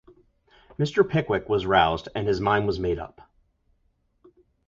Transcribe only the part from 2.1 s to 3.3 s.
and his mind was made up.